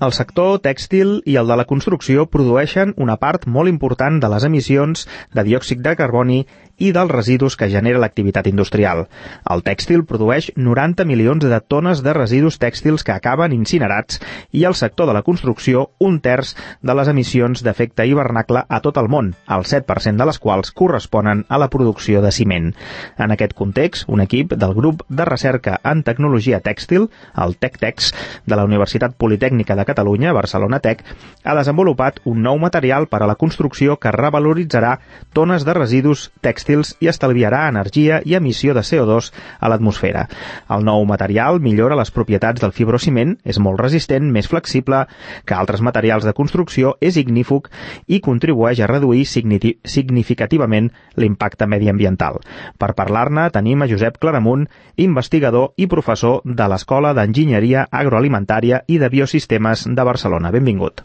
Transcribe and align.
El 0.00 0.14
sector 0.16 0.62
tèxtil 0.64 1.18
i 1.28 1.34
el 1.36 1.50
de 1.50 1.56
la 1.60 1.66
construcció 1.68 2.22
produeixen 2.32 2.94
una 3.04 3.18
part 3.20 3.42
molt 3.44 3.68
important 3.68 4.16
de 4.22 4.30
les 4.32 4.46
emissions 4.48 5.02
de 5.36 5.42
diòxid 5.44 5.82
de 5.84 5.92
carboni 5.98 6.38
i 6.80 6.94
dels 6.96 7.12
residus 7.12 7.58
que 7.60 7.68
genera 7.68 8.00
l'activitat 8.00 8.46
industrial. 8.48 9.04
El 9.52 9.60
tèxtil 9.66 10.06
produeix 10.08 10.48
90 10.56 11.04
milions 11.04 11.44
de 11.44 11.58
tones 11.60 12.00
de 12.00 12.14
residus 12.16 12.56
tèxtils 12.62 13.04
que 13.04 13.12
acaben 13.12 13.52
incinerats 13.52 14.22
i 14.56 14.64
el 14.64 14.76
sector 14.78 15.10
de 15.10 15.18
la 15.18 15.22
construcció 15.26 15.90
un 16.00 16.16
terç 16.24 16.54
de 16.80 16.96
les 16.96 17.12
emissions 17.12 17.60
d'efecte 17.60 18.08
hivernacle 18.08 18.64
a 18.64 18.80
tot 18.80 18.96
el 18.96 19.12
món, 19.12 19.34
el 19.52 19.68
7% 19.68 20.16
de 20.16 20.28
les 20.30 20.40
quals 20.40 20.72
corresponen 20.72 21.44
a 21.48 21.60
la 21.60 21.68
producció 21.68 22.24
de 22.24 22.32
ciment. 22.32 22.72
En 23.20 23.36
aquest 23.36 23.52
context, 23.52 24.08
un 24.08 24.24
equip 24.24 24.56
del 24.56 24.72
grup 24.72 25.04
de 25.10 25.28
recerca 25.28 25.76
en 25.84 26.00
tecnologia 26.08 26.64
tèxtil, 26.64 27.10
el 27.36 27.58
TecTex, 27.60 28.14
de 28.46 28.56
la 28.56 28.64
Universitat 28.64 29.12
Politècnica 29.20 29.76
de 29.76 29.89
Catalunya, 29.90 30.32
Barcelona 30.32 30.80
Tech, 30.80 31.02
ha 31.44 31.56
desenvolupat 31.58 32.22
un 32.30 32.40
nou 32.46 32.58
material 32.62 33.08
per 33.10 33.22
a 33.24 33.28
la 33.28 33.36
construcció 33.40 33.98
que 34.00 34.14
revaloritzarà 34.14 34.96
tones 35.36 35.66
de 35.66 35.74
residus 35.76 36.28
tèxtils 36.44 36.94
i 37.02 37.10
estalviarà 37.12 37.66
energia 37.68 38.20
i 38.24 38.36
emissió 38.38 38.74
de 38.76 38.84
CO2 38.86 39.30
a 39.58 39.70
l'atmosfera. 39.72 40.26
El 40.70 40.84
nou 40.86 41.04
material 41.08 41.60
millora 41.60 41.98
les 41.98 42.12
propietats 42.14 42.62
del 42.62 42.74
fibrociment, 42.76 43.36
és 43.44 43.58
molt 43.58 43.80
resistent, 43.80 44.30
més 44.30 44.48
flexible 44.48 45.04
que 45.44 45.56
altres 45.56 45.82
materials 45.82 46.26
de 46.26 46.34
construcció, 46.36 46.94
és 47.00 47.16
ignífug 47.20 47.68
i 48.06 48.20
contribueix 48.24 48.80
a 48.80 48.88
reduir 48.90 49.26
significativament 49.26 50.90
l'impacte 51.16 51.66
mediambiental. 51.66 52.40
Per 52.78 52.92
parlar-ne 52.98 53.48
tenim 53.54 53.82
a 53.82 53.88
Josep 53.90 54.18
Claramunt, 54.20 54.66
investigador 54.96 55.72
i 55.76 55.88
professor 55.90 56.40
de 56.44 56.68
l'Escola 56.70 57.12
d'Enginyeria 57.16 57.86
Agroalimentària 57.90 58.82
i 58.86 58.98
de 59.00 59.08
Biosistemes 59.10 59.79
de 59.88 60.06
Barcelona. 60.06 60.52
Benvingut. 60.54 61.04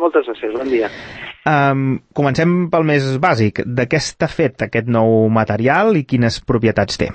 Moltes 0.00 0.26
gràcies, 0.26 0.54
bon 0.56 0.70
dia. 0.72 0.88
Um, 1.48 2.00
comencem 2.14 2.68
pel 2.70 2.86
més 2.86 3.06
bàsic. 3.22 3.62
De 3.66 3.86
què 3.90 3.98
està 3.98 4.28
fet 4.30 4.66
aquest 4.66 4.90
nou 4.90 5.28
material 5.32 5.96
i 5.98 6.04
quines 6.08 6.40
propietats 6.46 7.00
té? 7.00 7.10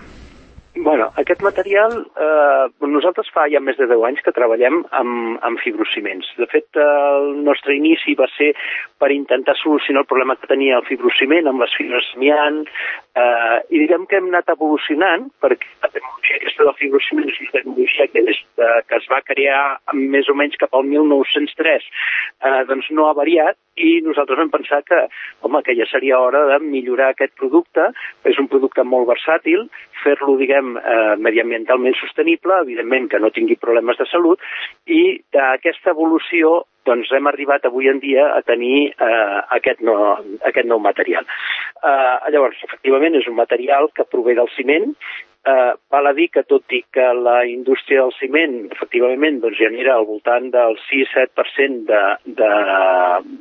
Bueno, 0.88 1.12
aquest 1.20 1.42
material, 1.44 1.92
eh, 2.16 2.88
nosaltres 2.88 3.28
fa 3.36 3.44
ja 3.52 3.60
més 3.60 3.76
de 3.76 3.90
10 3.92 4.06
anys 4.08 4.22
que 4.24 4.32
treballem 4.32 4.78
amb, 4.96 5.34
amb 5.44 5.60
fibrociments. 5.60 6.30
De 6.40 6.48
fet, 6.48 6.80
el 6.80 7.28
nostre 7.44 7.76
inici 7.76 8.16
va 8.16 8.30
ser 8.38 8.54
per 8.96 9.10
intentar 9.12 9.58
solucionar 9.60 10.06
el 10.06 10.08
problema 10.08 10.38
que 10.40 10.48
tenia 10.48 10.78
el 10.80 10.88
fibrociment 10.88 11.52
amb 11.52 11.66
les 11.66 11.76
fibres 11.76 12.08
miant, 12.24 12.62
eh, 13.20 13.58
i 13.68 13.84
diguem 13.84 14.08
que 14.08 14.22
hem 14.22 14.32
anat 14.32 14.56
evolucionant, 14.56 15.28
perquè 15.44 15.76
la 15.84 15.92
tecnologia 15.92 16.40
aquesta 16.40 16.70
del 16.70 16.80
fibrociment 16.80 17.36
és 17.36 17.44
una 17.44 17.56
tecnologia 17.58 18.08
que, 18.14 18.26
des 18.32 18.42
de, 18.64 18.74
que 18.88 19.02
es 19.02 19.12
va 19.12 19.24
crear 19.28 19.62
més 19.92 20.32
o 20.32 20.40
menys 20.40 20.56
cap 20.64 20.72
al 20.72 20.88
1903, 20.88 21.92
eh, 22.48 22.64
doncs 22.72 22.88
no 22.96 23.12
ha 23.12 23.18
variat, 23.26 23.60
i 23.78 24.00
nosaltres 24.06 24.40
vam 24.40 24.52
pensar 24.54 24.82
que, 24.88 25.04
home, 25.46 25.62
que 25.66 25.76
ja 25.78 25.86
seria 25.90 26.20
hora 26.20 26.44
de 26.52 26.60
millorar 26.64 27.12
aquest 27.14 27.36
producte, 27.40 27.90
és 28.28 28.40
un 28.42 28.50
producte 28.52 28.84
molt 28.84 29.08
versàtil, 29.10 29.68
fer-lo, 30.04 30.38
diguem, 30.40 30.76
eh, 30.78 31.14
mediambientalment 31.22 31.98
sostenible, 32.00 32.62
evidentment 32.66 33.10
que 33.12 33.22
no 33.22 33.34
tingui 33.34 33.60
problemes 33.62 34.00
de 34.02 34.10
salut, 34.10 34.42
i 34.86 35.20
d'aquesta 35.34 35.94
evolució 35.94 36.64
doncs 36.88 37.12
hem 37.12 37.28
arribat 37.28 37.66
avui 37.68 37.90
en 37.92 38.00
dia 38.00 38.30
a 38.32 38.42
tenir 38.48 38.90
eh, 38.90 39.40
aquest, 39.60 39.82
no, 39.84 39.96
aquest 40.48 40.70
nou 40.70 40.80
material. 40.80 41.28
Eh, 41.84 42.32
llavors, 42.34 42.62
efectivament, 42.64 43.18
és 43.20 43.28
un 43.28 43.36
material 43.36 43.92
que 43.94 44.08
prové 44.08 44.38
del 44.38 44.50
ciment, 44.56 44.94
eh, 45.48 45.74
val 45.92 46.08
a 46.08 46.14
dir 46.18 46.28
que 46.34 46.44
tot 46.44 46.76
i 46.76 46.82
que 46.94 47.06
la 47.16 47.40
indústria 47.48 48.04
del 48.04 48.14
ciment 48.18 48.58
efectivament 48.76 49.40
doncs, 49.44 49.60
genera 49.60 49.96
al 49.96 50.08
voltant 50.10 50.50
del 50.54 50.78
6-7% 50.88 51.88
de, 51.90 52.04
de, 52.40 52.52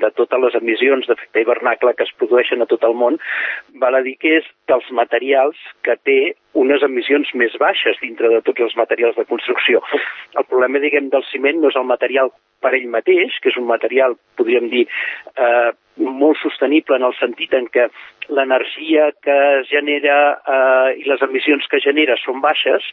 de 0.02 0.10
totes 0.18 0.42
les 0.44 0.58
emissions 0.60 1.08
d'efecte 1.08 1.42
hivernacle 1.42 1.94
que 1.98 2.06
es 2.06 2.14
produeixen 2.20 2.62
a 2.62 2.68
tot 2.70 2.86
el 2.86 2.96
món, 2.98 3.18
val 3.82 3.98
a 3.98 4.02
dir 4.06 4.16
que 4.22 4.36
és 4.40 4.50
dels 4.70 4.90
materials 5.00 5.60
que 5.86 5.96
té 6.08 6.20
unes 6.56 6.84
emissions 6.86 7.32
més 7.36 7.56
baixes 7.60 7.98
dintre 8.00 8.30
de 8.32 8.42
tots 8.44 8.64
els 8.64 8.76
materials 8.78 9.16
de 9.18 9.26
construcció. 9.28 9.82
El 10.38 10.46
problema, 10.48 10.80
diguem, 10.80 11.10
del 11.12 11.26
ciment 11.32 11.60
no 11.60 11.72
és 11.72 11.76
el 11.76 11.88
material 11.88 12.30
per 12.64 12.72
ell 12.76 12.86
mateix, 12.92 13.34
que 13.42 13.52
és 13.52 13.58
un 13.60 13.66
material, 13.68 14.16
podríem 14.38 14.70
dir, 14.72 14.86
eh, 15.36 15.74
molt 15.96 16.38
sostenible 16.42 16.96
en 16.96 17.06
el 17.08 17.14
sentit 17.18 17.54
en 17.56 17.68
què 17.72 17.88
l'energia 18.28 19.10
que 19.22 19.36
es 19.60 19.68
genera 19.70 20.16
eh, 20.36 20.96
i 21.00 21.06
les 21.08 21.22
emissions 21.26 21.66
que 21.70 21.80
genera 21.84 22.18
són 22.22 22.42
baixes, 22.44 22.84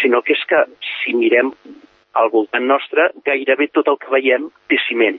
sinó 0.00 0.22
que 0.22 0.34
és 0.36 0.44
que 0.48 0.64
si 0.90 1.14
mirem 1.16 1.52
al 2.18 2.30
voltant 2.32 2.64
nostre, 2.66 3.10
gairebé 3.26 3.68
tot 3.74 3.88
el 3.90 3.98
que 4.00 4.10
veiem 4.12 4.48
té 4.70 4.78
ciment. 4.86 5.18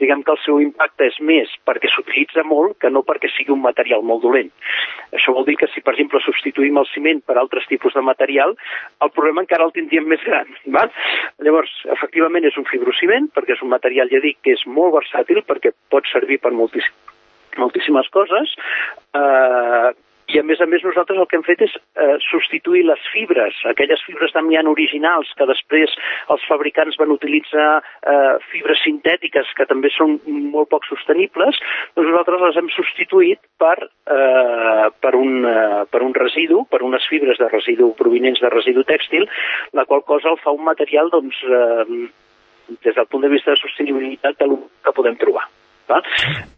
Diguem 0.00 0.22
que 0.24 0.32
el 0.34 0.40
seu 0.44 0.60
impacte 0.62 1.06
és 1.10 1.18
més 1.20 1.52
perquè 1.68 1.90
s'utilitza 1.92 2.44
molt 2.48 2.78
que 2.80 2.90
no 2.90 3.04
perquè 3.06 3.30
sigui 3.34 3.54
un 3.54 3.62
material 3.64 4.02
molt 4.06 4.24
dolent. 4.24 4.50
Això 5.16 5.34
vol 5.36 5.46
dir 5.48 5.58
que 5.60 5.68
si, 5.74 5.84
per 5.84 5.94
exemple, 5.94 6.22
substituïm 6.24 6.80
el 6.80 6.88
ciment 6.94 7.22
per 7.26 7.36
altres 7.38 7.68
tipus 7.70 7.94
de 7.94 8.04
material, 8.06 8.56
el 9.04 9.12
problema 9.14 9.44
encara 9.44 9.68
el 9.68 9.74
tindríem 9.76 10.08
més 10.10 10.24
gran. 10.26 10.48
Va? 10.74 10.86
Llavors, 11.44 11.72
efectivament, 11.96 12.48
és 12.48 12.58
un 12.60 12.68
fibrociment, 12.70 13.28
perquè 13.34 13.56
és 13.56 13.64
un 13.66 13.72
material, 13.72 14.10
ja 14.12 14.22
dic, 14.24 14.40
que 14.44 14.56
és 14.56 14.66
molt 14.66 14.96
versàtil, 14.96 15.44
perquè 15.46 15.74
pot 15.92 16.06
servir 16.12 16.40
per 16.40 16.54
moltíssimes 16.56 17.08
moltíssimes 17.58 18.06
coses, 18.14 18.52
eh, 19.12 19.90
i 20.34 20.38
a 20.38 20.42
més 20.46 20.60
a 20.62 20.66
més 20.70 20.82
nosaltres 20.86 21.18
el 21.18 21.26
que 21.30 21.38
hem 21.38 21.44
fet 21.46 21.62
és 21.66 21.72
eh, 21.74 22.16
substituir 22.28 22.82
les 22.86 23.02
fibres, 23.12 23.56
aquelles 23.70 24.02
fibres 24.06 24.32
d'amiant 24.34 24.68
originals 24.70 25.30
que 25.38 25.46
després 25.48 25.94
els 26.32 26.44
fabricants 26.48 26.98
van 27.00 27.14
utilitzar 27.14 27.68
eh, 27.80 28.36
fibres 28.52 28.82
sintètiques 28.84 29.50
que 29.58 29.66
també 29.70 29.90
són 29.94 30.18
molt 30.54 30.70
poc 30.72 30.86
sostenibles, 30.88 31.58
doncs 31.96 32.10
nosaltres 32.10 32.44
les 32.46 32.60
hem 32.60 32.70
substituït 32.76 33.42
per, 33.60 33.76
eh, 33.82 34.86
per, 35.02 35.14
un, 35.18 35.40
eh, 35.50 35.82
per 35.90 36.02
un 36.06 36.14
residu, 36.16 36.64
per 36.70 36.82
unes 36.86 37.06
fibres 37.10 37.40
de 37.42 37.50
residu 37.50 37.90
provinents 37.98 38.42
de 38.42 38.52
residu 38.52 38.86
tèxtil, 38.86 39.26
la 39.74 39.86
qual 39.88 40.04
cosa 40.06 40.30
el 40.34 40.40
fa 40.44 40.54
un 40.54 40.64
material 40.68 41.10
doncs, 41.12 41.42
eh, 41.46 42.06
des 42.84 42.94
del 42.94 43.10
punt 43.10 43.26
de 43.26 43.32
vista 43.32 43.50
de 43.50 43.58
sostenibilitat 43.58 44.38
de 44.38 44.46
que 44.84 44.94
podem 44.94 45.18
trobar. 45.18 45.48
Va? 45.90 45.98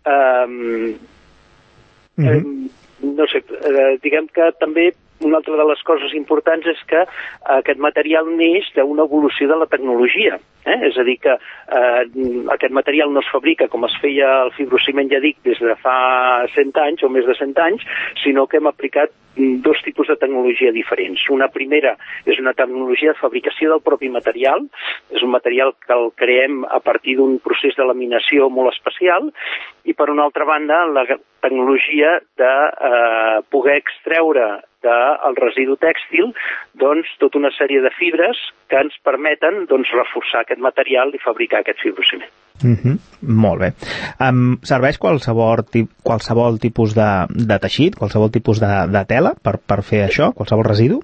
Um, 0.05 0.93
mm 2.21 2.29
-hmm 2.29 2.82
no 3.03 3.27
sé, 3.31 3.43
eh, 3.43 3.99
diguem 4.03 4.29
que 4.33 4.51
també 4.61 4.93
una 5.25 5.41
altra 5.41 5.57
de 5.59 5.67
les 5.69 5.83
coses 5.87 6.15
importants 6.19 6.67
és 6.67 6.81
que 6.91 7.05
aquest 7.59 7.81
material 7.83 8.29
neix 8.37 8.69
d'una 8.77 9.07
evolució 9.09 9.49
de 9.49 9.59
la 9.63 9.69
tecnologia. 9.71 10.39
Eh? 10.65 10.79
És 10.89 10.99
a 10.99 11.05
dir, 11.07 11.17
que 11.23 11.33
eh, 11.33 12.03
aquest 12.55 12.75
material 12.75 13.11
no 13.13 13.23
es 13.23 13.31
fabrica 13.33 13.67
com 13.69 13.87
es 13.89 13.97
feia 14.03 14.29
el 14.45 14.53
fibrociment, 14.59 15.11
ja 15.11 15.19
dic, 15.23 15.41
des 15.47 15.59
de 15.59 15.75
fa 15.83 16.47
100 16.55 16.79
anys 16.85 17.03
o 17.03 17.11
més 17.11 17.27
de 17.27 17.35
100 17.39 17.59
anys, 17.65 17.83
sinó 18.23 18.47
que 18.47 18.61
hem 18.61 18.71
aplicat 18.71 19.11
dos 19.35 19.81
tipus 19.83 20.09
de 20.09 20.17
tecnologia 20.21 20.73
diferents. 20.73 21.23
Una 21.33 21.49
primera 21.49 21.97
és 22.29 22.39
una 22.39 22.53
tecnologia 22.55 23.15
de 23.15 23.21
fabricació 23.21 23.71
del 23.73 23.85
propi 23.85 24.11
material, 24.13 24.69
és 25.11 25.23
un 25.25 25.33
material 25.33 25.75
que 25.81 25.95
el 25.97 26.11
creem 26.17 26.63
a 26.69 26.81
partir 26.85 27.17
d'un 27.17 27.39
procés 27.41 27.77
de 27.79 27.87
laminació 27.89 28.51
molt 28.53 28.75
especial, 28.75 29.33
i 29.85 29.97
per 29.97 30.11
una 30.13 30.27
altra 30.29 30.45
banda 30.45 30.85
la 30.87 31.07
tecnologia 31.41 32.19
de 32.39 32.53
eh, 32.91 33.41
poder 33.51 33.81
extreure 33.81 34.61
del 34.83 35.39
residu 35.39 35.77
tèxtil 35.81 36.33
doncs, 36.79 37.09
tota 37.23 37.39
una 37.41 37.53
sèrie 37.57 37.83
de 37.85 37.93
fibres 37.99 38.39
que 38.69 38.81
ens 38.81 38.97
permeten 39.05 39.67
doncs, 39.71 39.93
reforçar 39.95 40.43
aquest 40.43 40.61
material 40.61 41.15
i 41.15 41.23
fabricar 41.23 41.63
aquest 41.63 41.81
fibrociment. 41.85 42.31
Mm 42.63 42.77
-hmm. 42.77 42.97
Molt 43.45 43.61
bé. 43.61 43.69
Um, 44.21 44.59
serveix 44.63 44.99
qualsevol, 44.99 45.65
qualsevol 46.03 46.59
tipus 46.59 46.95
de, 46.95 47.11
de 47.51 47.59
teixit, 47.59 47.97
qualsevol 47.99 48.31
tipus 48.31 48.61
de, 48.61 48.73
de 48.97 49.03
tela 49.05 49.35
per, 49.45 49.59
per 49.71 49.83
fer 49.83 50.07
això, 50.07 50.33
qualsevol 50.35 50.65
residu? 50.65 51.01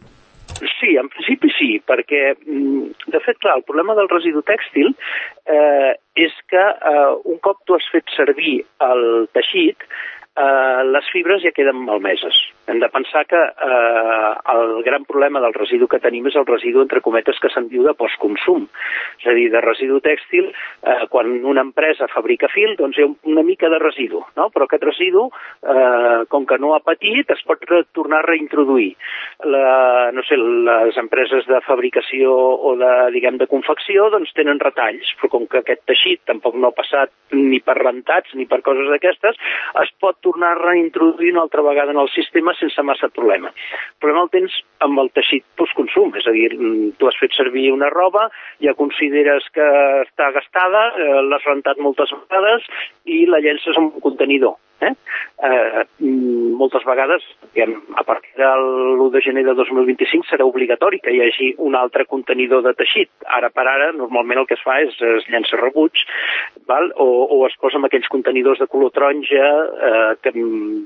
Sí, 0.80 0.96
en 0.96 1.08
principi 1.12 1.50
sí, 1.58 1.70
perquè, 1.84 2.22
mm, 2.34 3.10
de 3.12 3.20
fet, 3.20 3.38
clar, 3.42 3.58
el 3.58 3.66
problema 3.68 3.94
del 3.98 4.08
residu 4.08 4.40
tèxtil 4.42 4.94
eh, 5.46 5.92
és 6.16 6.34
que 6.48 6.64
eh, 6.92 7.10
un 7.32 7.38
cop 7.44 7.60
tu 7.66 7.76
has 7.76 7.88
fet 7.92 8.08
servir 8.16 8.62
el 8.80 9.28
teixit, 9.36 9.84
eh, 10.38 10.84
les 10.92 11.10
fibres 11.12 11.42
ja 11.42 11.52
queden 11.54 11.82
malmeses. 11.84 12.36
Hem 12.68 12.80
de 12.82 12.88
pensar 12.92 13.24
que 13.26 13.38
eh, 13.38 14.32
el 14.54 14.82
gran 14.84 15.04
problema 15.08 15.40
del 15.40 15.54
residu 15.56 15.88
que 15.88 16.00
tenim 16.04 16.28
és 16.28 16.36
el 16.36 16.46
residu, 16.46 16.82
entre 16.84 17.02
cometes, 17.04 17.38
que 17.40 17.50
se'n 17.52 17.68
diu 17.72 17.86
de 17.86 17.94
postconsum. 17.98 18.66
És 19.18 19.28
a 19.30 19.34
dir, 19.36 19.48
de 19.52 19.62
residu 19.64 20.00
tèxtil, 20.04 20.50
eh, 20.52 21.06
quan 21.10 21.32
una 21.48 21.64
empresa 21.64 22.10
fabrica 22.12 22.50
fil, 22.52 22.76
doncs 22.78 22.98
hi 22.98 23.06
ha 23.06 23.10
una 23.32 23.44
mica 23.46 23.70
de 23.72 23.80
residu, 23.82 24.22
no? 24.36 24.48
però 24.54 24.68
aquest 24.68 24.84
residu, 24.84 25.26
eh, 25.62 26.24
com 26.28 26.46
que 26.46 26.58
no 26.60 26.74
ha 26.76 26.82
patit, 26.84 27.30
es 27.34 27.42
pot 27.48 27.64
tornar 27.96 28.22
a 28.22 28.28
reintroduir. 28.28 28.92
La, 29.48 30.10
no 30.14 30.22
sé, 30.26 30.36
les 30.38 30.96
empreses 31.00 31.46
de 31.48 31.60
fabricació 31.66 32.34
o 32.34 32.74
de, 32.78 32.92
diguem, 33.14 33.38
de 33.40 33.48
confecció, 33.50 34.08
doncs 34.12 34.34
tenen 34.36 34.60
retalls, 34.62 35.10
però 35.18 35.32
com 35.32 35.48
que 35.50 35.62
aquest 35.62 35.84
teixit 35.88 36.22
tampoc 36.28 36.56
no 36.56 36.70
ha 36.70 36.76
passat 36.76 37.12
ni 37.32 37.60
per 37.64 37.78
rentats 37.78 38.34
ni 38.38 38.46
per 38.50 38.60
coses 38.66 38.88
d'aquestes, 38.92 39.38
es 39.82 39.92
pot 40.00 40.18
tornar 40.28 40.52
a 40.52 40.60
reintroduir 40.60 41.32
una 41.32 41.46
altra 41.46 41.64
vegada 41.64 41.96
en 41.96 42.00
el 42.04 42.10
sistema 42.12 42.54
sense 42.60 42.84
massa 42.84 43.08
problema. 43.08 43.48
El 43.48 43.98
problema 44.04 44.26
el 44.26 44.32
tens 44.36 44.60
amb 44.84 45.00
el 45.02 45.10
teixit 45.16 45.46
postconsum, 45.56 46.12
és 46.20 46.28
a 46.28 46.36
dir, 46.36 46.52
mm, 46.54 46.94
tu 47.00 47.08
has 47.08 47.18
fet 47.20 47.32
servir 47.36 47.70
una 47.72 47.90
roba, 47.90 48.28
ja 48.60 48.76
consideres 48.76 49.48
que 49.54 49.68
està 50.04 50.30
gastada, 50.36 50.86
eh, 50.96 51.22
l'has 51.30 51.44
rentat 51.44 51.78
moltes 51.78 52.12
vegades 52.12 52.64
i 53.04 53.24
la 53.26 53.40
llences 53.40 53.76
en 53.76 53.92
un 53.92 54.00
contenidor. 54.00 54.58
Eh? 54.80 54.94
Eh, 55.38 55.84
moltes 56.58 56.84
vegades, 56.86 57.22
diguem, 57.54 57.76
a 57.94 58.02
partir 58.06 58.30
de 58.38 58.46
l'1 58.46 59.10
de 59.14 59.20
gener 59.22 59.44
de 59.46 59.54
2025 59.54 60.26
serà 60.26 60.46
obligatori 60.46 61.00
que 61.02 61.12
hi 61.14 61.20
hagi 61.22 61.48
un 61.62 61.74
altre 61.78 62.06
contenidor 62.10 62.62
de 62.66 62.74
teixit. 62.78 63.10
Ara 63.38 63.50
per 63.54 63.66
ara, 63.66 63.90
normalment 63.94 64.42
el 64.42 64.48
que 64.50 64.54
es 64.58 64.62
fa 64.66 64.80
és 64.82 64.94
es 64.98 65.26
llença 65.30 65.58
rebuig 65.58 66.02
val? 66.70 66.90
O, 66.94 67.06
o 67.38 67.40
es 67.46 67.56
posa 67.58 67.78
en 67.78 67.86
aquells 67.88 68.10
contenidors 68.10 68.58
de 68.62 68.68
color 68.70 68.92
taronja 68.94 69.46
eh, 69.90 70.12
que, 70.22 70.34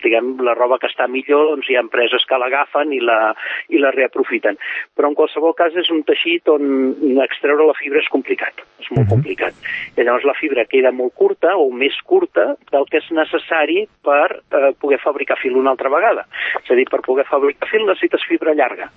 diguem, 0.05 0.35
la 0.45 0.57
roba 0.57 0.79
que 0.81 0.89
està 0.89 1.09
millor, 1.09 1.53
doncs 1.53 1.69
hi 1.69 1.77
ha 1.77 1.85
empreses 1.85 2.25
que 2.29 2.41
l'agafen 2.41 2.93
i, 2.97 3.01
la, 3.05 3.35
i 3.73 3.81
la 3.81 3.93
reaprofiten. 3.93 4.61
Però 4.97 5.11
en 5.11 5.19
qualsevol 5.19 5.57
cas 5.59 5.77
és 5.77 5.91
un 5.93 6.05
teixit 6.09 6.49
on 6.53 7.21
extreure 7.25 7.69
la 7.69 7.77
fibra 7.77 8.01
és 8.01 8.13
complicat, 8.13 8.65
és 8.81 8.89
molt 8.93 9.05
uh 9.05 9.05
-huh. 9.05 9.15
complicat. 9.17 9.55
I 9.97 10.05
llavors 10.05 10.25
la 10.25 10.39
fibra 10.41 10.65
queda 10.65 10.93
molt 10.93 11.15
curta 11.15 11.57
o 11.57 11.71
més 11.71 11.97
curta 12.05 12.57
del 12.71 12.87
que 12.89 12.99
és 12.99 13.11
necessari 13.11 13.82
per 14.05 14.41
eh, 14.41 14.73
poder 14.81 14.99
fabricar 15.03 15.39
fil 15.41 15.57
una 15.59 15.73
altra 15.75 15.91
vegada. 15.93 16.27
És 16.63 16.71
a 16.71 16.79
dir, 16.79 16.87
per 16.91 17.03
poder 17.05 17.27
fabricar 17.29 17.69
fil 17.71 17.87
necessites 17.87 18.27
fibra 18.29 18.55
llarga. 18.57 18.91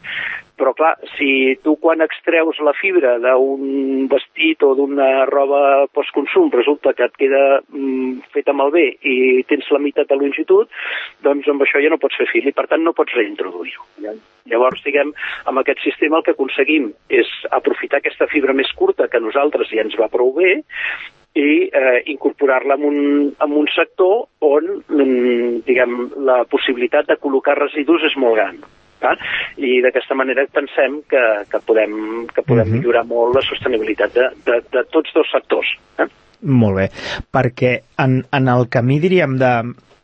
Però 0.55 0.71
clar, 0.75 0.93
si 1.17 1.57
tu 1.63 1.75
quan 1.83 2.03
extreus 2.05 2.61
la 2.63 2.73
fibra 2.77 3.17
d'un 3.19 4.07
vestit 4.11 4.63
o 4.63 4.71
d'una 4.77 5.25
roba 5.27 5.87
postconsum 5.91 6.47
resulta 6.53 6.93
que 6.95 7.09
et 7.09 7.17
queda 7.19 7.41
mm, 7.59 8.29
feta 8.31 8.55
malbé 8.55 8.85
i 9.03 9.43
tens 9.49 9.67
la 9.75 9.81
meitat 9.83 10.07
de 10.07 10.19
longitud, 10.19 10.71
doncs 11.27 11.49
amb 11.51 11.65
això 11.65 11.83
ja 11.83 11.91
no 11.91 11.99
pots 11.99 12.15
fer 12.21 12.29
fil 12.31 12.47
i 12.47 12.55
per 12.55 12.69
tant 12.71 12.85
no 12.85 12.95
pots 12.95 13.17
reintroduir-ho. 13.19 14.15
Llavors, 14.45 14.81
diguem, 14.85 15.11
amb 15.49 15.59
aquest 15.59 15.83
sistema 15.83 16.21
el 16.21 16.25
que 16.25 16.35
aconseguim 16.37 16.91
és 17.09 17.29
aprofitar 17.57 17.99
aquesta 17.99 18.29
fibra 18.31 18.55
més 18.55 18.71
curta 18.77 19.09
que 19.09 19.19
a 19.19 19.23
nosaltres 19.23 19.71
ja 19.73 19.83
ens 19.83 19.97
va 19.99 20.11
prou 20.13 20.31
bé 20.37 20.59
i 21.35 21.67
eh, 21.67 22.03
incorporar-la 22.13 22.77
en, 22.79 22.83
un, 22.87 22.99
en 23.43 23.51
un 23.51 23.67
sector 23.75 24.27
on, 24.39 24.69
mm, 24.87 25.65
diguem, 25.67 25.97
la 26.23 26.43
possibilitat 26.47 27.09
de 27.11 27.19
col·locar 27.19 27.57
residus 27.59 28.07
és 28.07 28.15
molt 28.21 28.39
gran. 28.39 28.61
Val? 29.03 29.19
I 29.59 29.81
d'aquesta 29.83 30.15
manera 30.15 30.45
pensem 30.51 31.01
que, 31.11 31.23
que 31.51 31.59
podem, 31.67 32.25
que 32.31 32.41
podem 32.41 32.63
uh 32.63 32.71
-huh. 32.71 32.77
millorar 32.79 33.03
molt 33.05 33.35
la 33.35 33.41
sostenibilitat 33.41 34.13
de, 34.13 34.29
de, 34.45 34.61
de 34.71 34.83
tots 34.91 35.11
dos 35.13 35.27
sectors. 35.31 35.67
Eh? 35.99 36.07
Molt 36.41 36.75
bé, 36.77 36.87
perquè 37.31 37.79
en, 37.97 38.23
en 38.31 38.47
el 38.47 38.69
camí, 38.69 38.99
diríem, 38.99 39.37
de, 39.37 39.53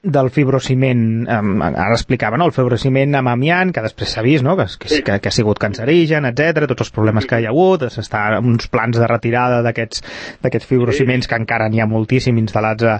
del 0.03 0.31
fibrociment, 0.33 1.27
um, 1.29 1.61
ara 1.61 1.93
explicava, 1.93 2.37
no? 2.37 2.47
el 2.49 2.55
fibrociment 2.55 3.13
amb 3.19 3.29
amiant, 3.29 3.69
que 3.73 3.83
després 3.85 4.15
s'ha 4.15 4.23
vist 4.25 4.41
no? 4.41 4.55
que, 4.57 4.65
que, 4.81 4.89
sí. 4.89 5.01
que, 5.05 5.19
que 5.21 5.29
ha 5.29 5.35
sigut 5.35 5.59
cancerigen, 5.61 6.25
etc 6.25 6.65
tots 6.71 6.87
els 6.87 6.93
problemes 6.95 7.27
que 7.29 7.37
hi 7.37 7.45
ha 7.45 7.51
hagut, 7.53 7.85
s'està 7.93 8.23
uns 8.39 8.65
plans 8.73 8.97
de 8.97 9.09
retirada 9.09 9.59
d'aquests 9.61 10.65
fibrociments 10.65 11.27
sí. 11.27 11.29
que 11.29 11.37
encara 11.37 11.69
n'hi 11.69 11.83
ha 11.83 11.89
moltíssim 11.89 12.39
instal·lats 12.41 12.87
a, 12.89 12.95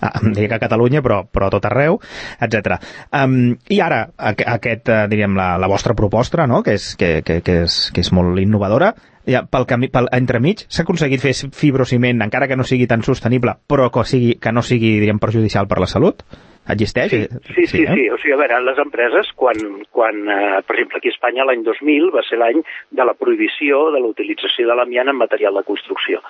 a, 0.00 0.14
a, 0.16 0.46
a 0.56 0.60
Catalunya, 0.62 1.04
però, 1.04 1.20
però 1.28 1.50
a 1.50 1.52
tot 1.52 1.68
arreu, 1.68 2.00
etc. 2.40 2.78
Um, 3.12 3.52
I 3.68 3.82
ara, 3.84 4.00
aquest, 4.16 4.88
uh, 4.88 5.04
diríem, 5.12 5.36
la, 5.36 5.52
la 5.60 5.68
vostra 5.68 5.94
proposta, 5.98 6.48
no? 6.48 6.62
que, 6.64 6.78
és, 6.80 6.94
que, 6.96 7.20
que, 7.26 7.42
que, 7.44 7.60
és, 7.66 7.78
que 7.92 8.00
és 8.00 8.12
molt 8.16 8.40
innovadora, 8.40 8.94
ja, 9.28 9.42
pel 9.44 9.66
camí, 9.68 9.90
pel, 9.92 10.08
entremig 10.16 10.64
s'ha 10.70 10.86
aconseguit 10.86 11.20
fer 11.20 11.34
fibrociment, 11.52 12.24
encara 12.24 12.48
que 12.48 12.56
no 12.56 12.64
sigui 12.64 12.88
tan 12.88 13.04
sostenible, 13.04 13.58
però 13.68 13.90
que, 13.92 14.08
sigui, 14.08 14.36
que 14.40 14.52
no 14.54 14.64
sigui, 14.64 14.96
diríem, 15.02 15.20
perjudicial 15.20 15.68
per 15.68 15.82
la 15.82 15.90
salut? 15.90 16.24
Existeix? 16.74 17.10
Sí, 17.10 17.20
sí, 17.28 17.54
sí, 17.54 17.66
sí, 17.70 17.82
eh? 17.84 17.94
sí. 17.94 18.04
O 18.10 18.18
sigui, 18.18 18.34
a 18.34 18.40
veure, 18.40 18.58
les 18.66 18.78
empreses, 18.82 19.30
quan, 19.38 19.60
quan 19.94 20.22
eh, 20.26 20.60
per 20.66 20.76
exemple, 20.76 20.98
aquí 20.98 21.12
a 21.12 21.14
Espanya 21.14 21.46
l'any 21.46 21.62
2000 21.66 22.10
va 22.14 22.24
ser 22.26 22.40
l'any 22.42 22.62
de 22.90 23.06
la 23.06 23.14
prohibició 23.14 23.86
de 23.94 24.02
la 24.02 24.10
utilització 24.10 24.66
de 24.68 24.78
l'amiant 24.78 25.12
en 25.12 25.20
material 25.20 25.60
de 25.60 25.66
construcció. 25.68 26.22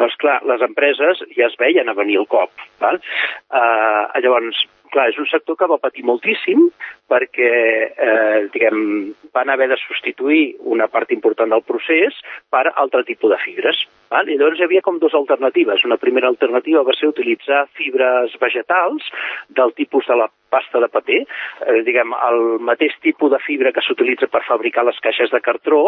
Doncs, 0.00 0.18
clar, 0.22 0.40
les 0.50 0.64
empreses 0.66 1.22
ja 1.36 1.46
es 1.46 1.58
veien 1.60 1.88
a 1.88 1.98
venir 1.98 2.18
el 2.22 2.30
cop. 2.30 2.50
Val? 2.82 2.98
Eh, 2.98 4.22
llavors, 4.24 4.64
clar, 4.94 5.08
és 5.10 5.18
un 5.20 5.28
sector 5.30 5.58
que 5.58 5.70
va 5.70 5.80
patir 5.82 6.06
moltíssim 6.06 6.68
perquè, 7.10 7.50
eh, 7.94 8.46
diguem, 8.54 9.12
van 9.34 9.50
haver 9.50 9.68
de 9.72 9.78
substituir 9.82 10.56
una 10.74 10.88
part 10.88 11.12
important 11.14 11.50
del 11.50 11.66
procés 11.66 12.18
per 12.50 12.66
altre 12.74 13.04
tipus 13.06 13.34
de 13.34 13.40
fibres. 13.44 13.84
Val? 14.14 14.30
I 14.30 14.38
llavors 14.38 14.60
hi 14.60 14.68
havia 14.68 14.84
com 14.86 15.00
dues 15.02 15.16
alternatives. 15.18 15.82
Una 15.88 15.98
primera 15.98 16.30
alternativa 16.30 16.86
va 16.86 16.94
ser 16.98 17.10
utilitzar 17.10 17.64
fibres 17.78 18.38
vegetals 18.40 19.10
del 19.58 19.74
tipus 19.80 20.06
de 20.10 20.18
la 20.22 20.30
pasta 20.54 20.78
de 20.78 20.88
paper, 20.88 21.20
eh, 21.66 21.80
diguem, 21.86 22.12
el 22.28 22.40
mateix 22.68 22.94
tipus 23.02 23.32
de 23.32 23.40
fibra 23.42 23.72
que 23.74 23.82
s'utilitza 23.82 24.28
per 24.30 24.44
fabricar 24.46 24.84
les 24.86 25.00
caixes 25.02 25.32
de 25.34 25.40
cartró, 25.42 25.80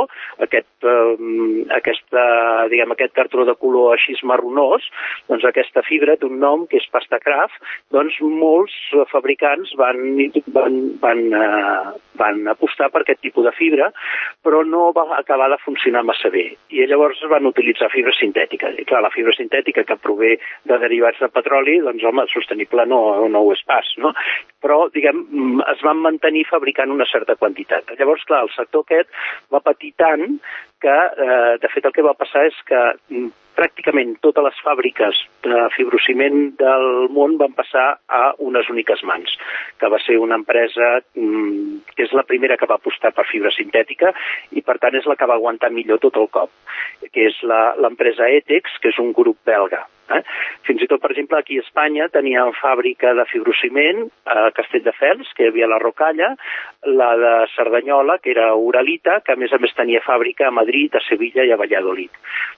aquest, 0.46 0.72
eh, 0.82 1.12
aquesta, 1.78 2.24
diguem, 2.72 2.94
aquest 2.96 3.14
cartró 3.14 3.46
de 3.46 3.54
color 3.62 3.94
així 3.94 4.16
marronós, 4.26 4.82
doncs 5.30 5.44
aquesta 5.46 5.84
fibra 5.86 6.16
d'un 6.16 6.40
nom 6.42 6.66
que 6.66 6.80
és 6.80 6.88
pasta 6.90 7.20
craft, 7.22 7.62
doncs 7.94 8.18
molts 8.42 8.74
fabricants 9.12 9.74
van, 9.78 10.02
van, 10.56 10.80
van, 11.04 11.22
eh, 11.42 11.94
van 12.18 12.42
apostar 12.56 12.90
per 12.90 13.04
aquest 13.04 13.22
tipus 13.22 13.46
de 13.46 13.54
fibra, 13.54 13.92
però 14.42 14.64
no 14.66 14.90
va 14.96 15.06
acabar 15.20 15.50
de 15.52 15.60
funcionar 15.62 16.02
massa 16.02 16.32
bé. 16.32 16.46
I 16.74 16.86
llavors 16.90 17.22
van 17.30 17.46
utilitzar 17.52 17.92
fibra 17.92 18.15
sintètica. 18.18 18.72
I 18.76 18.84
clar, 18.88 19.02
la 19.04 19.12
fibra 19.14 19.34
sintètica 19.36 19.84
que 19.86 19.98
prové 20.00 20.36
de 20.68 20.78
derivats 20.82 21.20
de 21.22 21.30
petroli, 21.32 21.78
doncs 21.84 22.04
home, 22.04 22.26
sostenible 22.32 22.86
no, 22.90 23.00
no 23.32 23.42
ho 23.44 23.52
és 23.54 23.62
pas, 23.68 23.92
no? 24.02 24.12
Però, 24.64 24.86
diguem, 24.94 25.24
es 25.72 25.82
van 25.86 26.00
mantenir 26.04 26.46
fabricant 26.50 26.92
una 26.92 27.06
certa 27.10 27.36
quantitat. 27.40 27.94
Llavors, 27.98 28.24
clar, 28.28 28.44
el 28.46 28.54
sector 28.56 28.86
aquest 28.86 29.12
va 29.52 29.64
patir 29.64 29.92
tant 30.00 30.40
que, 30.86 30.96
eh, 31.26 31.58
de 31.62 31.68
fet, 31.74 31.84
el 31.88 31.94
que 31.94 32.04
va 32.06 32.14
passar 32.14 32.44
és 32.46 32.56
que 32.68 32.78
mm, 33.10 33.32
pràcticament 33.56 34.12
totes 34.24 34.44
les 34.44 34.58
fàbriques 34.62 35.22
de 35.46 35.62
fibrociment 35.74 36.36
del 36.60 37.08
món 37.16 37.34
van 37.40 37.56
passar 37.56 37.86
a 38.06 38.22
unes 38.46 38.68
úniques 38.72 39.02
mans, 39.08 39.32
que 39.80 39.90
va 39.92 39.98
ser 40.04 40.20
una 40.22 40.38
empresa 40.38 40.92
mm, 41.16 41.96
que 41.96 42.06
és 42.06 42.14
la 42.14 42.26
primera 42.28 42.58
que 42.60 42.68
va 42.70 42.78
apostar 42.78 43.14
per 43.16 43.26
fibra 43.32 43.50
sintètica 43.56 44.12
i, 44.52 44.62
per 44.62 44.78
tant, 44.82 44.94
és 44.94 45.08
la 45.10 45.18
que 45.18 45.28
va 45.30 45.40
aguantar 45.40 45.72
millor 45.74 46.02
tot 46.04 46.20
el 46.22 46.30
cop, 46.38 46.54
que 47.10 47.28
és 47.32 47.42
l'empresa 47.82 48.30
Etex, 48.38 48.78
que 48.82 48.94
és 48.94 49.02
un 49.02 49.14
grup 49.16 49.40
belga. 49.48 49.86
Eh? 50.14 50.22
Fins 50.66 50.82
i 50.82 50.88
tot, 50.90 51.00
per 51.02 51.10
exemple, 51.12 51.38
aquí 51.38 51.58
a 51.58 51.64
Espanya 51.64 52.08
teníem 52.12 52.52
fàbrica 52.60 53.12
de 53.18 53.24
fibrociment 53.30 54.04
a 54.30 54.50
Castelldefels, 54.56 55.32
que 55.34 55.46
hi 55.46 55.50
havia 55.50 55.68
la 55.70 55.80
Rocalla, 55.82 56.32
la 56.86 57.10
de 57.18 57.34
Cerdanyola, 57.54 58.18
que 58.22 58.30
era 58.34 58.52
Uralita, 58.54 59.20
que 59.26 59.34
a 59.34 59.40
més 59.40 59.52
a 59.52 59.60
més 59.62 59.74
tenia 59.78 60.02
fàbrica 60.06 60.48
a 60.48 60.54
Madrid, 60.54 60.94
a 60.94 61.02
Sevilla 61.08 61.46
i 61.46 61.52
a 61.54 61.60
Valladolid. 61.60 62.14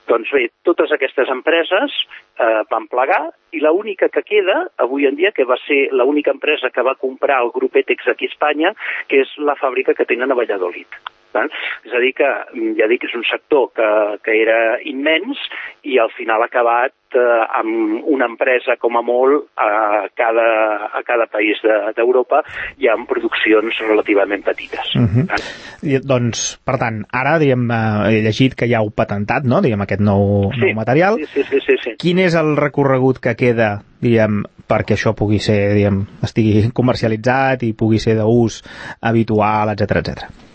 Doncs 0.09 0.33
bé, 0.35 0.49
totes 0.65 0.93
aquestes 0.93 1.29
empreses 1.33 1.97
eh, 2.41 2.63
van 2.71 2.89
plegar 2.93 3.23
i 3.53 3.63
l'única 3.65 4.11
que 4.13 4.25
queda 4.25 4.61
avui 4.85 5.09
en 5.09 5.17
dia, 5.17 5.33
que 5.33 5.49
va 5.49 5.57
ser 5.67 5.87
l'única 5.93 6.35
empresa 6.37 6.73
que 6.73 6.85
va 6.85 6.99
comprar 7.01 7.43
el 7.45 7.53
grup 7.55 7.77
ETEX 7.77 8.13
aquí 8.13 8.29
a 8.29 8.35
Espanya, 8.35 8.75
que 9.09 9.25
és 9.25 9.39
la 9.41 9.57
fàbrica 9.61 9.97
que 9.97 10.09
tenen 10.09 10.33
a 10.33 10.39
Valladolid. 10.39 11.01
És 11.37 11.93
a 11.95 12.01
dir 12.03 12.13
que, 12.17 12.29
ja 12.79 12.89
dic, 12.91 13.05
és 13.05 13.15
un 13.17 13.25
sector 13.29 13.69
que, 13.77 13.89
que 14.25 14.35
era 14.43 14.79
immens 14.89 15.41
i 15.87 15.99
al 16.01 16.11
final 16.17 16.43
ha 16.43 16.49
acabat 16.49 16.95
eh, 17.15 17.45
amb 17.61 18.09
una 18.09 18.29
empresa 18.31 18.77
com 18.81 18.97
a 18.99 19.03
molt 19.05 19.49
a 19.61 20.09
cada, 20.17 20.49
a 20.89 21.03
cada 21.07 21.29
país 21.31 21.61
d'Europa 21.97 22.43
de, 22.43 22.85
i 22.85 22.91
amb 22.93 23.09
produccions 23.11 23.79
relativament 23.85 24.45
petites. 24.45 24.95
Uh 24.97 25.01
mhm. 25.01 25.27
-huh. 25.29 25.43
I, 25.83 25.99
doncs, 26.03 26.59
per 26.65 26.79
tant, 26.79 27.05
ara 27.13 27.39
diguem, 27.39 27.71
eh, 27.71 28.09
he 28.09 28.23
llegit 28.23 28.55
que 28.55 28.67
ja 28.67 28.81
heu 28.81 28.91
patentat 28.91 29.45
no? 29.45 29.61
diguem, 29.61 29.81
aquest 29.81 30.01
nou, 30.01 30.51
sí, 30.55 30.61
nou 30.61 30.75
material. 30.75 31.17
Sí, 31.19 31.27
sí, 31.27 31.43
sí, 31.45 31.61
sí, 31.61 31.77
sí. 31.85 31.97
Quin 31.99 32.19
és 32.19 32.35
el 32.35 32.57
recorregut 32.57 33.21
que 33.21 33.37
queda 33.37 33.83
diguem, 34.01 34.45
perquè 34.69 34.95
això 34.95 35.15
pugui 35.15 35.39
ser, 35.39 35.75
diguem, 35.75 36.07
estigui 36.23 36.71
comercialitzat 36.75 37.63
i 37.63 37.73
pugui 37.73 37.99
ser 37.99 38.17
d'ús 38.17 38.63
habitual, 39.01 39.71
etc 39.71 39.97
etc. 40.03 40.48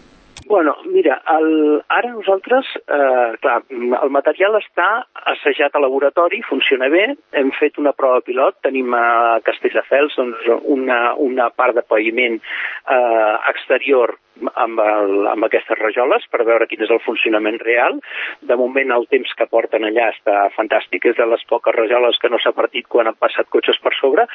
Bueno, 0.54 0.78
mira, 0.86 1.20
el, 1.40 1.84
ara 1.90 2.12
nosaltres, 2.14 2.68
eh, 2.86 3.38
clar, 3.42 3.64
el 3.74 4.12
material 4.14 4.54
està 4.60 4.86
assajat 5.32 5.74
a 5.74 5.82
laboratori, 5.82 6.44
funciona 6.46 6.92
bé, 6.94 7.08
hem 7.34 7.50
fet 7.58 7.80
una 7.82 7.96
prova 7.98 8.20
pilot, 8.22 8.60
tenim 8.68 8.94
a 8.94 9.40
Castelldefels 9.48 10.14
doncs, 10.20 10.44
una, 10.76 11.00
una 11.18 11.50
part 11.50 11.74
de 11.74 11.82
paviment 11.82 12.38
eh, 12.38 13.34
exterior 13.50 14.14
amb, 14.54 14.84
el, 14.86 15.16
amb 15.34 15.50
aquestes 15.50 15.82
rajoles 15.82 16.30
per 16.30 16.46
veure 16.46 16.70
quin 16.70 16.86
és 16.86 16.94
el 16.94 17.02
funcionament 17.02 17.58
real. 17.66 17.98
De 18.46 18.62
moment 18.62 18.94
el 19.00 19.10
temps 19.10 19.34
que 19.34 19.50
porten 19.50 19.90
allà 19.90 20.12
està 20.14 20.38
fantàstic, 20.54 21.10
és 21.10 21.18
de 21.18 21.30
les 21.34 21.50
poques 21.50 21.80
rajoles 21.82 22.22
que 22.22 22.30
no 22.30 22.38
s'ha 22.38 22.54
partit 22.54 22.86
quan 22.86 23.10
han 23.10 23.18
passat 23.18 23.50
cotxes 23.50 23.82
per 23.82 23.98
sobre. 23.98 24.30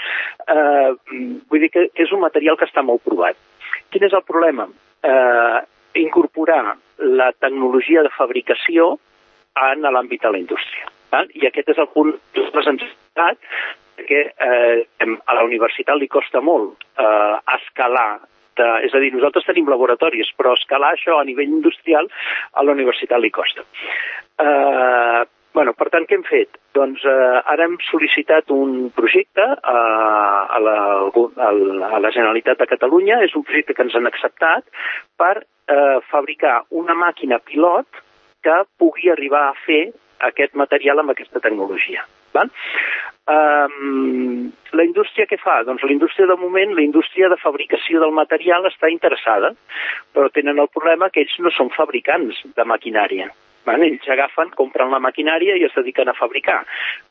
Eh, 0.50 0.90
vull 1.46 1.62
dir 1.62 1.70
que 1.78 1.88
és 1.94 2.10
un 2.10 2.26
material 2.26 2.58
que 2.58 2.66
està 2.66 2.82
molt 2.82 3.06
provat. 3.06 3.38
Quin 3.94 4.10
és 4.10 4.18
el 4.18 4.26
problema? 4.26 4.66
Eh, 5.06 5.66
incorporar 5.94 6.76
la 6.98 7.32
tecnologia 7.32 8.02
de 8.02 8.12
fabricació 8.16 8.96
en 9.58 9.86
l'àmbit 9.86 10.22
de 10.22 10.32
la 10.32 10.40
indústria. 10.40 10.88
Val? 11.12 11.28
I 11.34 11.46
aquest 11.48 11.72
és 11.72 11.78
el 11.80 11.88
punt 11.94 12.12
de 12.34 12.46
la 12.52 12.72
necessitat 12.72 13.38
que 14.08 14.20
eh, 14.30 14.86
a 15.26 15.34
la 15.34 15.44
universitat 15.46 15.98
li 15.98 16.08
costa 16.08 16.42
molt 16.44 16.84
eh, 17.00 17.36
escalar 17.56 18.20
de, 18.58 18.68
és 18.86 18.94
a 18.94 19.00
dir, 19.02 19.12
nosaltres 19.14 19.46
tenim 19.46 19.68
laboratoris, 19.70 20.30
però 20.38 20.54
escalar 20.56 20.92
això 20.94 21.18
a 21.18 21.26
nivell 21.26 21.50
industrial 21.60 22.08
a 22.52 22.64
la 22.66 22.74
universitat 22.74 23.22
li 23.22 23.30
costa. 23.34 23.64
Eh, 24.42 25.22
bueno, 25.58 25.74
per 25.74 25.88
tant, 25.90 26.04
què 26.06 26.14
hem 26.14 26.22
fet? 26.22 26.54
Doncs 26.78 27.02
eh, 27.02 27.38
ara 27.50 27.66
hem 27.66 27.74
sol·licitat 27.88 28.52
un 28.54 28.92
projecte 28.94 29.42
a, 29.42 29.78
a, 30.54 30.60
la, 30.62 30.76
a 31.10 31.98
la 31.98 32.12
Generalitat 32.14 32.60
de 32.62 32.68
Catalunya, 32.70 33.18
és 33.26 33.34
un 33.34 33.42
projecte 33.48 33.74
que 33.74 33.82
ens 33.82 33.96
han 33.98 34.06
acceptat 34.06 34.68
per 35.18 35.34
eh, 35.42 35.96
fabricar 36.12 36.60
una 36.82 36.94
màquina 36.94 37.40
pilot 37.42 38.04
que 38.46 38.60
pugui 38.78 39.10
arribar 39.10 39.48
a 39.48 39.56
fer 39.64 39.88
aquest 40.30 40.54
material 40.54 41.02
amb 41.02 41.10
aquesta 41.16 41.42
tecnologia. 41.42 42.06
Val? 42.38 42.54
Um, 43.28 44.52
la 44.78 44.86
indústria 44.86 45.26
què 45.26 45.40
fa? 45.42 45.58
Doncs 45.66 45.82
la 45.84 45.92
indústria 45.92 46.30
de 46.30 46.38
moment, 46.38 46.70
la 46.78 46.86
indústria 46.86 47.28
de 47.28 47.40
fabricació 47.42 48.00
del 48.04 48.14
material 48.14 48.70
està 48.70 48.94
interessada, 48.94 49.52
però 50.14 50.30
tenen 50.30 50.62
el 50.62 50.70
problema 50.70 51.10
que 51.10 51.26
ells 51.26 51.34
no 51.42 51.50
són 51.58 51.74
fabricants 51.74 52.46
de 52.54 52.68
maquinària. 52.76 53.28
Van, 53.68 53.84
ells 53.84 54.08
agafen, 54.14 54.54
compren 54.56 54.92
la 54.94 55.02
maquinària 55.04 55.58
i 55.58 55.66
es 55.68 55.76
dediquen 55.76 56.08
a 56.08 56.16
fabricar. 56.16 56.62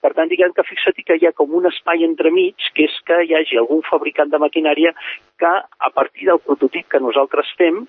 Per 0.02 0.14
tant, 0.18 0.32
diguem 0.32 0.56
que 0.58 0.66
fixa't 0.66 1.04
que 1.06 1.20
hi 1.20 1.30
ha 1.30 1.36
com 1.38 1.54
un 1.60 1.70
espai 1.70 2.06
entremig, 2.08 2.72
que 2.74 2.88
és 2.90 2.98
que 3.06 3.22
hi 3.28 3.36
hagi 3.38 3.62
algun 3.62 3.84
fabricant 3.90 4.34
de 4.34 4.42
maquinària 4.42 4.94
que, 5.42 5.54
a 5.54 5.94
partir 5.94 6.32
del 6.32 6.42
prototip 6.42 6.90
que 6.90 7.04
nosaltres 7.04 7.54
fem, 7.62 7.86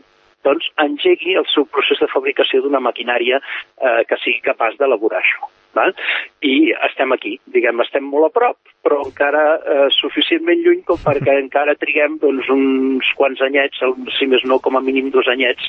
doncs 0.47 0.71
engegui 0.85 1.37
el 1.39 1.47
seu 1.53 1.67
procés 1.67 2.01
de 2.03 2.11
fabricació 2.13 2.63
d'una 2.63 2.83
maquinària 2.85 3.41
eh, 3.41 4.03
que 4.09 4.21
sigui 4.23 4.45
capaç 4.45 4.79
d'elaborar 4.79 5.23
això. 5.23 5.49
Val? 5.77 5.93
I 6.43 6.73
estem 6.89 7.13
aquí, 7.13 7.35
diguem, 7.53 7.83
estem 7.85 8.07
molt 8.09 8.31
a 8.31 8.33
prop, 8.35 8.57
però 8.85 9.03
encara 9.05 9.43
eh, 9.59 9.87
suficientment 9.99 10.63
lluny 10.65 10.83
com 10.89 11.01
perquè 11.05 11.37
encara 11.45 11.77
triguem 11.81 12.17
doncs, 12.23 12.49
uns 12.55 13.13
quants 13.19 13.43
anyets, 13.45 13.85
si 14.19 14.31
més 14.31 14.45
no 14.49 14.61
com 14.65 14.79
a 14.79 14.85
mínim 14.85 15.13
dos 15.15 15.29
anyets, 15.29 15.69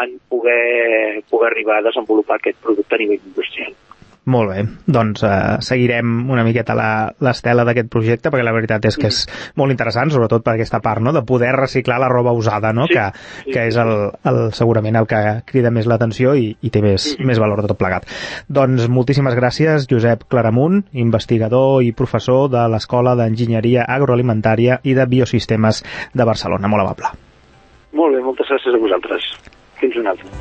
en 0.00 0.16
poder, 0.32 1.22
poder 1.30 1.52
arribar 1.52 1.80
a 1.80 1.88
desenvolupar 1.90 2.40
aquest 2.40 2.62
producte 2.64 2.96
a 2.96 3.04
nivell 3.04 3.20
industrial. 3.20 3.76
Molt 4.24 4.48
bé, 4.48 4.62
doncs 4.88 5.20
eh, 5.26 5.32
seguirem 5.60 6.30
una 6.32 6.44
miqueta 6.46 6.72
l'estela 7.20 7.66
d'aquest 7.68 7.90
projecte 7.92 8.30
perquè 8.32 8.44
la 8.46 8.54
veritat 8.56 8.86
és 8.88 8.96
que 8.96 9.10
és 9.12 9.18
molt 9.60 9.74
interessant, 9.74 10.08
sobretot 10.14 10.44
per 10.46 10.54
aquesta 10.54 10.80
part, 10.84 11.02
no?, 11.04 11.12
de 11.12 11.20
poder 11.28 11.52
reciclar 11.58 11.98
la 12.00 12.08
roba 12.08 12.32
usada, 12.32 12.72
no?, 12.72 12.86
sí, 12.88 12.96
que, 12.96 13.52
que 13.52 13.66
és 13.68 13.76
el, 13.80 13.92
el, 14.24 14.40
segurament 14.56 14.96
el 14.96 15.08
que 15.10 15.20
crida 15.50 15.72
més 15.74 15.88
l'atenció 15.90 16.32
i, 16.40 16.54
i 16.64 16.72
té 16.72 16.80
més, 16.84 17.10
sí. 17.12 17.28
més 17.28 17.40
valor 17.42 17.60
de 17.60 17.68
tot 17.74 17.80
plegat. 17.80 18.08
Doncs 18.48 18.88
moltíssimes 18.88 19.36
gràcies, 19.36 19.84
Josep 19.90 20.24
Claramunt, 20.32 20.86
investigador 21.04 21.84
i 21.84 21.92
professor 21.92 22.48
de 22.52 22.64
l'Escola 22.72 23.12
d'Enginyeria 23.20 23.84
Agroalimentària 23.84 24.80
i 24.88 24.96
de 24.96 25.04
Biosistemes 25.10 25.84
de 26.16 26.24
Barcelona. 26.24 26.72
Molt 26.72 26.86
amable. 26.86 27.12
Molt 27.92 28.16
bé, 28.16 28.24
moltes 28.24 28.48
gràcies 28.48 28.72
a 28.72 28.80
vosaltres. 28.80 29.28
Fins 29.82 30.00
una 30.00 30.16
altra. 30.16 30.32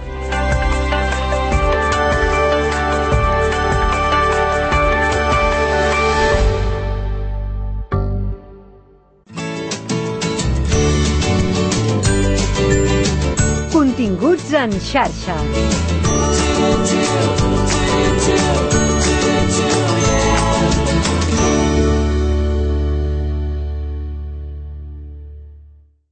En 14.63 14.71
xarxa. 14.79 15.35